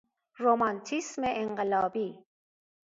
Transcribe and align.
رمانتیسم 0.39 1.21
انقلابی 1.25 2.25